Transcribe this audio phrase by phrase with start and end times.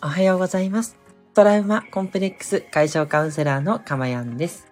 [0.00, 0.96] おはようございます。
[1.34, 4.68] トラウマコンプレックス解消カウンセラーのかまやんです。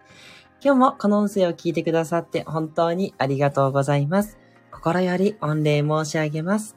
[0.63, 4.39] 今日もこの音声を聞いてくださって本当にありがとうございます。
[4.71, 6.77] 心より御礼申し上げます。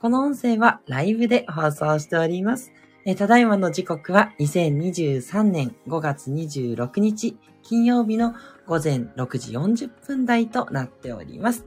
[0.00, 2.72] この音声はライブで放送しております。
[3.04, 8.36] えただいまの時刻は2023年5月26日金曜日の
[8.68, 11.66] 午前6時40分台となっております。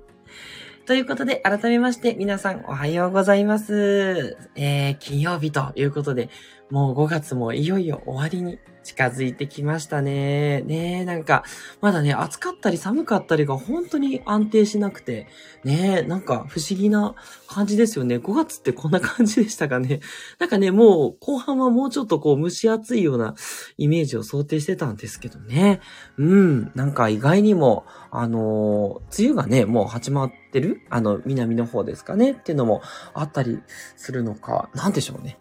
[0.85, 4.37] ということで、改めまして皆さんおはようございます。
[4.55, 6.29] えー、金曜日ということで、
[6.69, 10.61] もう5月もいよいよ終わりに近づいてきましたね。
[10.61, 11.43] ねえ、なんか、
[11.81, 15.27] まだね、暑かったり寒かったりが本当に安定しなくて、
[15.63, 17.15] ねえ、なんか不思議な
[17.47, 18.17] 感じですよね。
[18.17, 20.01] 5月ってこんな感じでしたかね。
[20.37, 23.33] なんかね、もう後半はもうちょっとこう蒸し暑いような
[23.77, 25.81] イメージを想定してたんですけどね。
[26.17, 30.81] うん、なんか意外にも、あのー、梅雨がね、もう始まっててる？
[30.89, 32.31] あの、南の方ですかね？
[32.31, 32.81] っていうのも
[33.13, 33.59] あったり
[33.97, 35.37] するのか、なんでしょうね？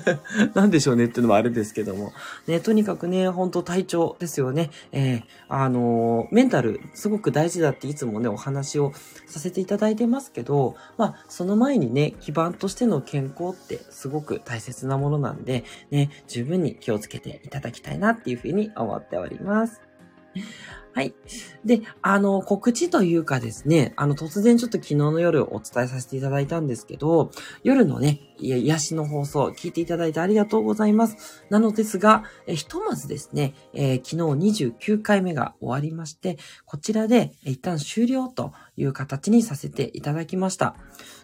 [0.54, 1.06] なんでしょうね？
[1.06, 2.12] っていうのもあるんですけども。
[2.46, 4.70] ね、とにかくね、ほんと体調ですよね。
[4.92, 8.92] えー、あのー、メンタル、すごく大事だっていつもね、お話を
[9.26, 19.87] させていただいてますけど、まあ、その前にね、基盤としての健康ってすごく大切なものなんで、ね、十分に気をつけていただきたいなっていうふうに思っております。
[20.94, 21.14] はい。
[21.64, 27.30] で、あの、告知というかですね、あの、突然ちょっと昨日の夜お伝えさせていただいたんですけど、
[27.62, 31.44] 夜のね、癒しの放送、聞いていただいてありがとうございます。
[31.50, 40.74] なのですが、えひとまずですね、えー、昨日29回目が終わりまして、こちらで一旦終了という形にさせていただきました。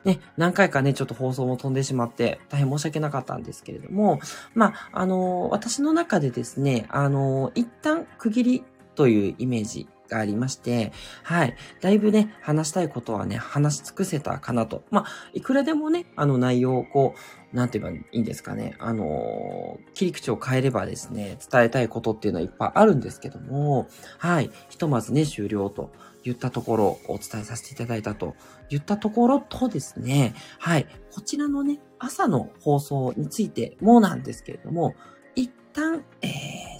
[0.04, 4.20] ね、何回かね、ちょっと放送も飛んでしまって、大変申し訳なかったんですけれども、
[4.54, 10.92] まあ、あの、私の中でですね、あの、一旦区切りというイメージがありまして、
[11.22, 11.56] はい。
[11.80, 14.82] だいぶね、話したいことはね、話し尽くせたかなと。
[14.90, 17.14] まあ、いくらでもね、あの内容をこ
[17.52, 18.74] う、なんて言えばいいんですかね。
[18.80, 23.88] あのー、切り口を変えればですね、伝えたいことっていうのはいっぱいあるんですけども、
[24.18, 24.50] はい。
[24.68, 25.92] ひとまずね、終了と
[26.24, 28.34] 言ったところをお伝えさせていただいたと
[28.70, 30.86] 言ったところとですね、はい。
[31.12, 34.94] こちらのね、朝の放送についてもなんですけれども、
[35.36, 36.30] 一旦、えー、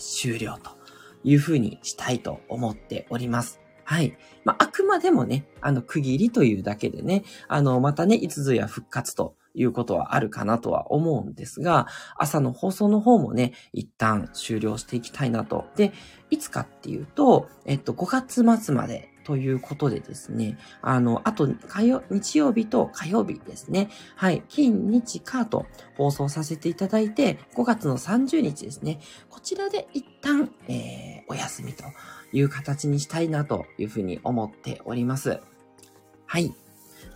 [0.00, 0.84] 終了と。
[1.24, 3.60] いうふうにしたいと思っております。
[3.84, 4.16] はい。
[4.44, 11.86] まあ、あくまでもね、あの、区切りというだけでね、あの、またね、いつぞや復活ということはあるかなとは思うんですが、
[12.16, 15.66] 朝の放送の方もね、一旦終了していきたいなと。
[15.76, 15.92] で、
[16.30, 23.88] いつかっていうと、えっと、5月末までということでですね、あの、あと、火曜、日曜日と火曜日ですね。
[24.16, 24.42] はい。
[24.48, 29.00] 金、日、火と放送させていただいて、5月の30日ですね。
[29.30, 31.84] こちらで一旦、えー、お休みと
[32.32, 35.41] いう形にしたいなというふうに思っております。
[36.26, 36.54] はい。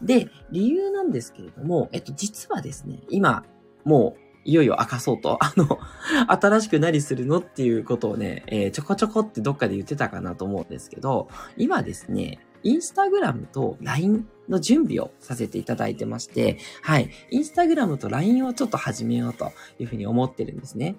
[0.02, 3.44] で、理由なんですけれども、えっと、実はですね、今、
[3.84, 5.78] もう、いよいよ明かそうと、 あの、
[6.26, 11.28] 新しく何するのっていうことをね、えー、ちょこちょこってどっかで言ってたかなと思うんですけど、
[11.59, 17.10] 今ですね、インスタグラムと LINE の準備をさせていただいてまして、はい。
[17.31, 20.97] インスタグラムと LINE をちょっと始めようというふうに思ってるんですね。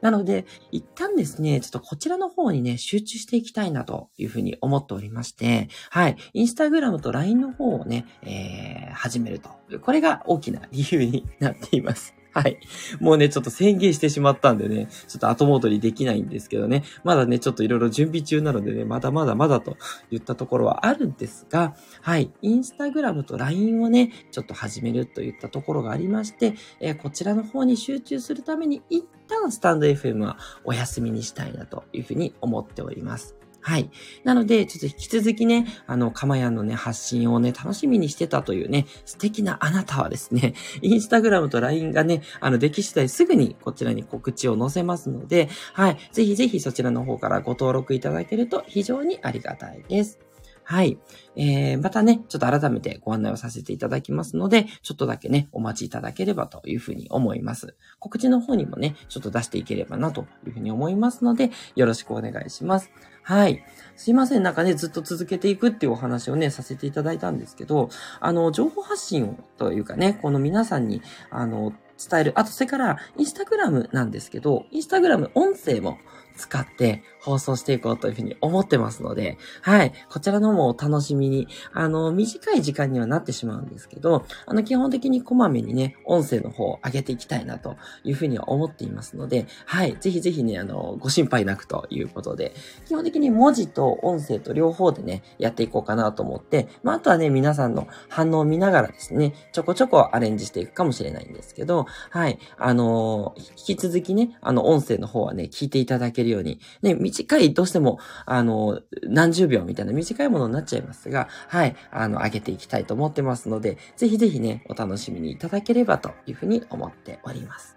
[0.00, 6.16] なので、一旦ですね、ちょっとこちらの方にね、集中していきたいなというふうに思っておりまして、はい。
[6.34, 9.50] インスタグラムと LINE の方をね、えー、始めると。
[9.80, 12.17] これが大きな理由になっています。
[12.38, 12.60] はい。
[13.00, 19.76] もうね、ちょっと宣言してしまったんでね、ちょっと後戻りできないんですけどね、まだね、ちょっといろいろ準備中なのでね、まだまだまだと
[20.12, 22.30] 言ったところはあるんですが、はい。
[22.40, 33.34] インスタグラムと LINE をね、ちょっと始めるといったところがありまして、えー、こちらの方に集中するために一旦スタンド FM はお休みにしたいなというふうに思っております。
[33.60, 33.90] はい。
[34.24, 45.98] なので、ちょっと引き続きね、あの、かまやんのね、発信をね、楽しみにしてたというね、素敵なあなたはですね、 インスタグラムと LINE がね、あの、でき次第すぐにこちらに告知を載せますので、はい。
[46.12, 50.27] ぜひぜひそちらの方からご登録いただけると非常にありがたいです。
[50.70, 50.98] はい。
[51.34, 57.74] えー、またね、ちょっと改めてご案内をさせていただきますので、ちょっとだけね、お待ちいただければというふうに思います。
[58.00, 62.90] 告知の方にもね、ちょっと出していければなというふうに思いますので、よろしくお願いします。
[63.22, 63.64] はい。
[63.96, 64.42] すいません。
[64.42, 67.88] なんかね、ずっと続けていくっていうお話をね、させていただいたんですけど、
[68.20, 71.00] あの、情報発信をというかね、この皆さんに、
[71.30, 72.32] あの、伝える。
[72.36, 75.96] あと、それから、インスタグラムなんですけど、インスタグラム音声も
[76.36, 79.92] 使って放送していこうというふうに思ってますので、はい。
[80.08, 89.96] こちらのもお楽しみに、あの、短い時間にはなってしまうんですけど、あの、基本的にこまめにね、音声の方を上げていきたいなというふうには思っていますので、はい。
[90.00, 92.54] ぜひぜひね、あの、ご心配なくということで、
[92.86, 102.38] 基本的に文字と音声と両方でね、やっていこうかなと思って、まあ、あとはね、皆さんの反応を見ながらですね、ちょこちょこアレンジしていくかもしれないんですけど、はい。
[102.56, 117.76] あの引き続きね、あの、音声の方はね、聞いていただけるように、ね、短短い、どうしても、あの、何十秒みたいな短いものになっちゃいますが、はい、あの、上げていきたいと思ってますので、ぜひぜひね、お楽しみにいただければというふうに思っております。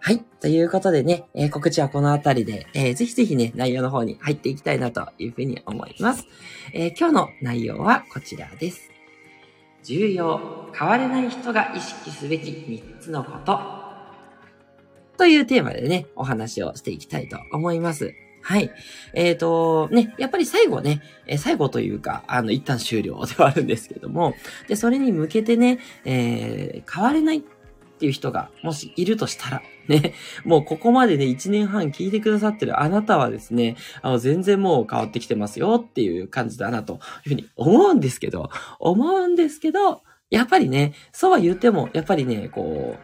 [0.00, 0.20] はい。
[0.40, 6.24] ということでね、えー、告知はこのあたりで、えー、ぜひぜひね、内容の方に入っていきたいなというふうに思います。
[6.72, 8.90] えー、今日の内容はこちらです。
[9.82, 13.77] 重要、変われない人が意識すべき3つのこと。
[15.18, 18.14] というテーマでね、お話をしていきたいと思います。
[18.40, 18.70] はい。
[19.12, 24.34] えっ、ー、と、ね、やっぱり最後ね、え最後というか、あの、一旦終了ではあるんですけども、
[24.68, 27.40] で、それに向けてね、えー、変われないっ
[27.98, 37.00] ていう人が、もしいるとしたら、ね、もうここまでね、1年半聞いてくださってるあなたはですね、あの、全然もう変わってきてますよっていう感じだなという
[37.30, 42.98] ふうに思うんですけど、思うんですけど、やっぱりね、そうは言っても、やっぱりね、こう、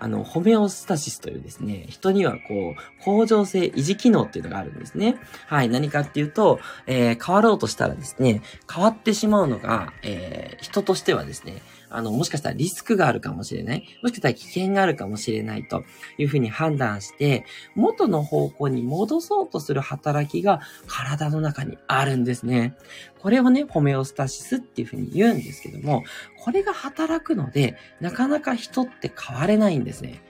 [0.00, 5.16] あの、ホメオスタシスというですね、人にはこう、向上性維持機能っていうのがあるんですね。
[5.46, 8.42] はい、何かっていうと、えー、変わろうとしたらですね、
[8.72, 13.84] 変わってしまうのが、えー、人としてはですね、あの、もしかしたらリスクがあるかもしれない。
[14.02, 15.84] もしかしたら危険があるかもしれないと
[16.18, 17.44] いうふうに判断して、
[17.74, 22.76] 元の方向に戻そうとする働きが体の中にあるんですね。
[23.18, 26.04] これをね、ホメオスタシスっていうふうに言うんですけども、
[26.38, 30.22] これが働くので、なかなか人って変われないんですね。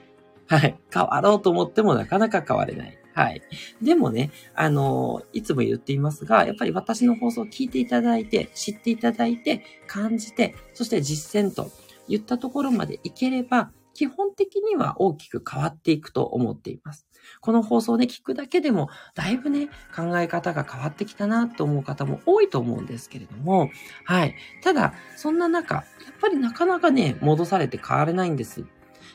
[0.46, 0.76] はい。
[0.92, 2.99] 変わろうと思ってもなかなか変われない。
[3.14, 3.42] はい。
[3.82, 11.70] でもね、あの、いつも言っていますが、やっぱり私の放送を聞いていただいて、知っていただいて、感じて、そして実践と
[12.08, 17.06] 言ったところまでいければ、基本的には大きく変わっていくと思っています。
[17.40, 23.70] この放送で聞くだけでも、だいぶね、考え方が変わってきたなと思う方も多いと思うんですけれども、
[24.04, 24.34] はい。
[24.62, 25.84] ただ、そんな中、やっ
[26.20, 28.62] ぱりなかなかね、戻されて変われないんです。
[28.62, 28.64] っ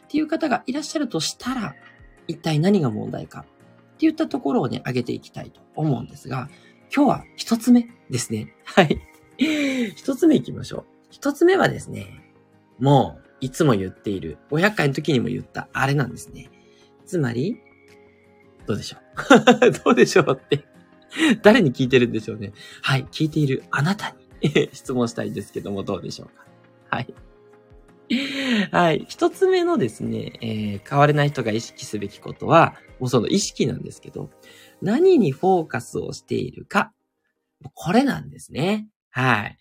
[0.07, 1.75] ていう方がいらっしゃるとしたら、
[2.27, 3.45] 一体何が問題か
[3.95, 6.49] って言ったところをね、上げていきたいと思うんですが、
[6.95, 8.53] 今日は一つ目ですね。
[8.65, 8.99] はい。
[9.95, 10.85] 一つ目行きましょう。
[11.09, 12.33] 一つ目はですね、
[12.79, 16.49] もう、いつも言っている、500回の時にも言ったあれなんですね。
[17.05, 17.57] つまり、
[18.65, 18.97] どうでしょ
[19.67, 19.71] う？
[19.85, 20.65] どうでしょうって
[21.43, 22.51] 誰に聞いてるんでしょうね。
[22.81, 26.45] はい、聞いているあなたに 質問したいんですけども、どうでしょうか？
[26.89, 27.13] はい。
[28.71, 29.05] はい。
[29.07, 34.29] 一つ目のですね、えー、変われない人が意識すべきことは、もうその意識なんですけど、
[34.81, 36.91] 何にフォーカスをしているか、
[37.73, 38.87] これなんですね。
[39.09, 39.57] はい。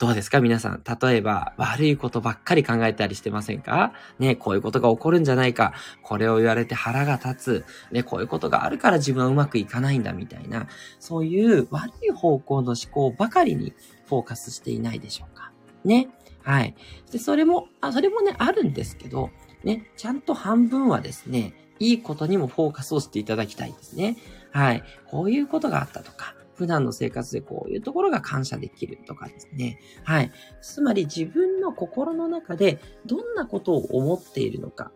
[0.00, 0.40] どうですか？
[0.40, 0.82] 皆さん。
[0.82, 3.92] 例えば、悪いことばっかり考えたりしてませんか？
[4.18, 5.72] ね、こういうことが起こるんじゃないか。
[6.02, 7.64] これを言われて腹が立つ。
[7.92, 10.66] ね、こういうことがあるから自分はうまくいかないんだみたいな、
[10.98, 13.72] そういう悪い方向の思考ばかりに
[14.08, 15.52] フォーカスしていないでしょうか？
[15.84, 16.08] ね。
[16.44, 16.76] はい。
[17.10, 19.30] で、それも、あ、それもね、あるんですけど、
[19.64, 24.16] ね、ちゃんと半分はですね、いいことにもフォーカスをしていただきたいんですね。
[24.52, 24.84] はい。
[25.10, 29.80] こういうことがあったとか、普段の生活でこういうところが感謝できるとかですね。
[30.04, 30.30] はい。
[30.60, 34.92] つまり自分の心の中でどんなことを思っているのか。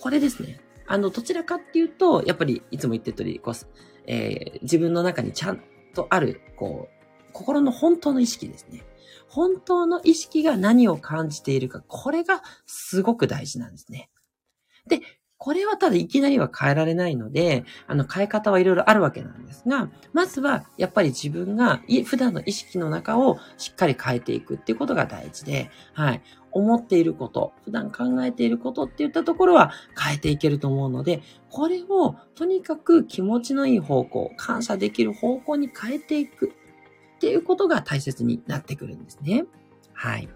[0.00, 0.60] これですね。
[0.86, 3.54] あの、どちらかっていうと、やっぱりいつも言ってる通り、こう、
[4.06, 5.62] えー、自分の中にちゃん
[5.94, 6.97] とある、こう、
[7.32, 8.84] 心の本当の意識ですね。
[9.28, 14.10] 本当の意識が何を感じているか、これがすごく大事なんですね。
[14.86, 15.00] で、
[15.40, 26.22] これはただいきなりは変えられないので、あの変え方はいろいろあるわけなんですが、まずはやっぱり自分が普段の意識の中をしっかり変えていくっていうことが大事で、はい。
[26.50, 36.54] 思っていること、普段考えていることっていったところは変えていけると思うので、これをとにかく気持ちのいい方向、感謝できる方向に変えていく。
[37.28, 39.44] っていうことが大切になってくるんですね。
[39.92, 40.30] はい。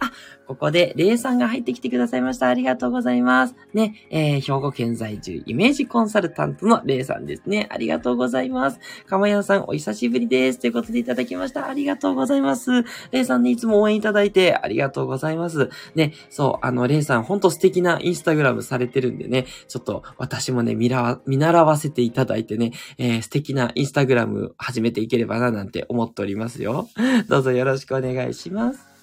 [0.00, 0.12] あ、
[0.46, 2.48] ここで、レイさんが入ってきてくださいました。
[2.48, 3.54] ありがとうございます。
[3.72, 7.66] ね、えー、兵庫県在住イメージコンサルタントのレイさんですね。
[7.70, 8.78] ありがとうございます。
[9.06, 10.58] かまやんさん、お久しぶりです。
[10.58, 11.66] ということでいただきました。
[11.68, 12.70] ありがとうございます。
[13.10, 15.70] レイさんにいつも応援いただいてありがとうございます。
[15.94, 26.88] ね、そう、あの、レイさん、ほんと素敵なインスタグラムされてるんでね、ちょっと私もね、見ら見習わせていただいてね、えー、素敵なインスタグラム始めていければななんて思っておりますよ。
[27.28, 28.93] どうぞよろしくお願いします。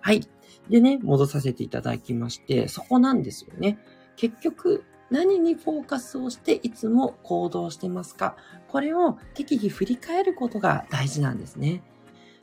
[0.00, 0.26] はい。
[0.68, 3.78] でね、戻させていただきまして、そこなんですよね。
[4.16, 8.36] 結局、何にフォーカスをしていつも行動してますか？
[8.68, 11.82] これを適宜振り返ることが大事なんですね。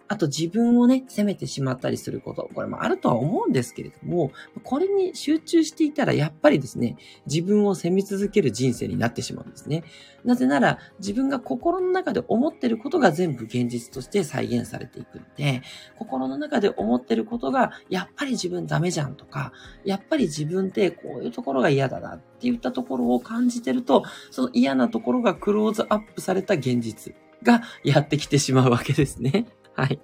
[0.08, 4.32] あと自分をね、責めてしまったりすること、これもあるとは思うんですけれども、
[4.64, 9.84] これに集中していたらやっぱりですね、自分を責め続ける人生になってしまうんですね。
[10.24, 15.62] なぜなら、自分が心の中で思ってることが全部現実として再現されていくので、
[15.98, 19.52] 心の中で思ってることが、やっぱり自分ダメじゃんとか、
[19.86, 29.46] やっぱり自分ってこういうところが嫌だなって言ったところを感じてると、その嫌なところがクローズアップされた現実がやってきてしまうわけですね。
[29.78, 30.00] はい。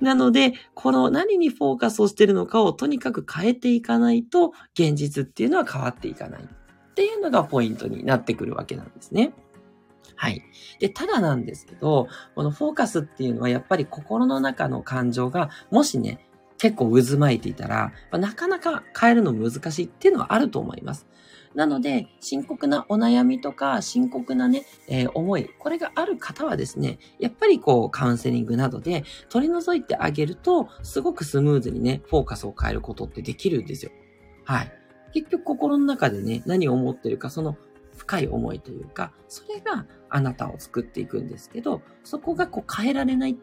[0.00, 6.46] なので、この何にフォーカスをしてるのかをとにかく変えていかないと、現実っていうのは変わっていかないっ
[6.94, 9.32] ていうのがポイントになってくるわけなんですね。
[10.16, 10.42] はい。
[10.80, 16.26] で、ただなんですけど、このフォーカスっていうのはやっぱり心の中の感情が、もしね、
[16.58, 21.06] 結構渦巻いていたら、なかなか変えるの難しいっていうのはあると思います。
[21.54, 33.92] なので、深刻なお悩みとか、深刻なね、えー、思い、これがある方はですね、やっぱりこう、カウンセリングなどで取り除いてあげると、すごくスムーズにね、フォーカスを変えることってできるんですよ。
[34.44, 34.72] はい。
[35.12, 37.56] 結局心の中でね、何を思ってるか、その
[37.96, 43.36] 深い思いというか、それがあなたを作っていくんですけど、そこがこう変えられない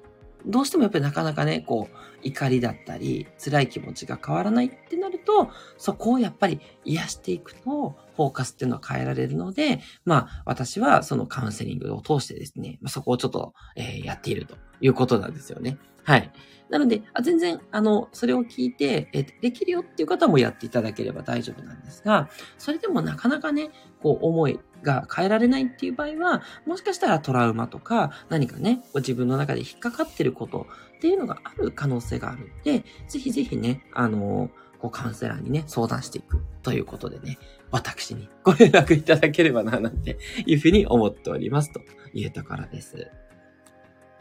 [0.46, 15.78] どうしてもやっぱりなかなかね、こう、怒りだったり、辛い気持ちが変わらないってなると、そこをやっぱり癒していくと、フォーカスっていうのは変えられるので、まあ、私はそのカウンセリングを通してですね、そこをちょっと、えー、やっているということなんですよね。
[16.06, 16.32] はい。
[16.70, 23.70] なので、あ全然、あの、それを聞いて、えできるよっていう方もやっていただければ大丈夫なんですが、それでもなかなかね、
[24.02, 37.38] こう、思いが変えられないっていう場合は、もしかしたらトラウマとか、何かね、自分の中で引っかかってることっていうのがある可能性があるんで、ぜひぜひね、あの、こうカウンセラーにね、相談していくということでね、
[37.72, 41.82] 私にご連絡いただければな、なんていうふうに思っておりますと
[42.14, 43.12] いうところです。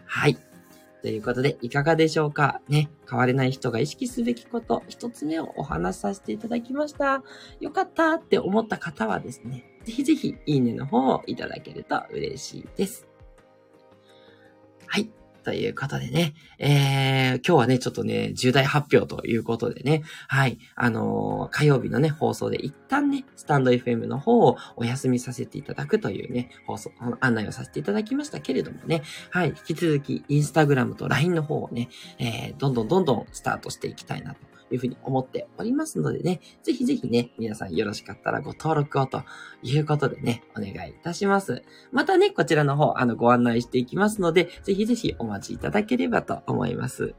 [0.04, 0.36] はい。
[1.04, 2.62] ということで、いかがでしょうか？
[2.66, 2.88] ね。
[3.06, 7.22] 変われない人が意識すべきこと、一つ目をお話しさせていただきました。
[7.60, 13.06] よかったって思った方はですね、ぜひぜひいいねの方をいただけると嬉しいです。
[14.86, 15.10] はい。
[15.44, 39.22] ということでね、えー、今日はね、ちょっとね、重大発表ということでね、はい、あのー、火曜日のね、放送で一旦ね、スタンド FM の方をお休みさせていただくというね、放送、案内をさせていただきましたけれどもね、はい、引き続き、インスタグラムと LINE の方をね、えー、どんどんどんどんスタートしていきたいなというふうに思っておりますのでね、ぜひぜひね、皆さんよろしかったらご登録をと
[39.62, 41.62] いうことでね、お願いいたします。
[41.92, 47.14] またね、こちらの方、あの、ご案内していきますので、ぜひぜひお待ちいただければと思います。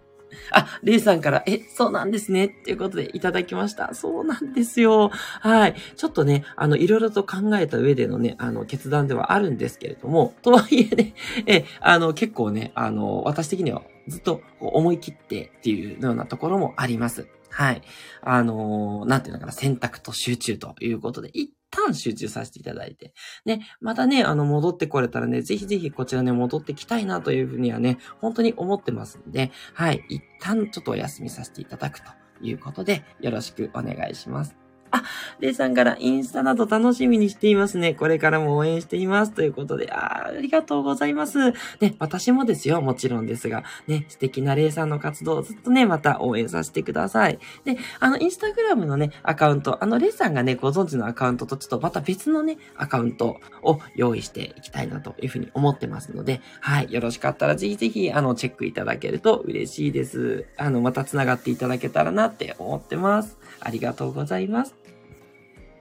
[0.52, 2.46] あ、レイさんから、え、そうなんですね。
[2.46, 3.94] っていうことでいただきました。
[3.94, 5.10] そうなんですよ。
[5.40, 5.76] はい。
[5.96, 11.14] ちょっとね、あの、いろいろと考えた上でのね、あの、決断ではあるんですけれども、とはいえね、
[11.46, 17.28] え、あの、結構ね、あの、私的にはずっと思い切ってっていうようなところもあります。
[17.50, 17.82] はい。
[18.22, 23.14] あのー、なんていうのかな、選択と集中ということで、一旦集中させていただいて。
[23.46, 30.04] ね、またね、あの、戻ってこれたらね、ぜひぜひこちらね、戻ってきたいなというふうにはね、本当に思ってますんで、はい。
[30.10, 34.65] 一旦ちょっとお休みさせていただくということで、よろしくお願いします。
[34.96, 35.04] あ、
[35.40, 37.94] レイさんからインスタなど楽しみにしていますね。
[37.94, 39.34] これからも応援しています。
[39.34, 41.52] ということで、あありがとうございます。
[41.82, 42.82] ね、私もですよ。
[42.82, 47.40] もちろんですが、ね、素敵なレイさんの活動をずっとね、また応援させてください。
[47.66, 60.46] で、あの、インスタグラムのね、アカウント、あの、レイさんがね、ご存知のアカウントとちょっとまた別のね、アカウントを用意していきたいなというふうに思ってますので、はい、よろしかったらぜひぜひ、あの、チェックいただけると嬉しいです。
[60.58, 63.38] あの、また繋がっていただけたらなって思ってます。
[63.60, 64.76] ありがとうございます。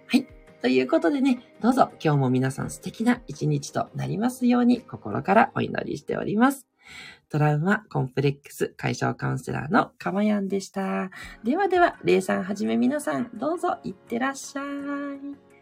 [0.06, 0.26] はい。
[0.62, 6.66] ということでね、どうぞ今日も皆さん素敵な一日となりますように心からお祈りしております。
[7.28, 11.11] トラウマ、コンプレックス解消カウンセラーのかまやんでした。
[11.42, 15.54] ではでは、さんはじめ皆さん、どうぞいってらっしゃい。